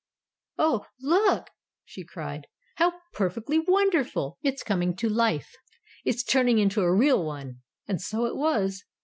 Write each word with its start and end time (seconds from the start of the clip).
"Oh, 0.57 0.87
look!" 0.99 1.51
she 1.85 2.03
cried. 2.03 2.47
"How 2.77 2.93
perfectly 3.13 3.59
wonderful! 3.59 4.39
It's 4.41 4.63
coming 4.63 4.95
to 4.95 5.07
life! 5.07 5.55
It's 6.03 6.23
turning 6.23 6.57
into 6.57 6.81
a 6.81 6.91
real 6.95 7.23
one!" 7.23 7.61
And 7.87 8.01
so 8.01 8.25
it 8.25 8.35
was. 8.35 8.83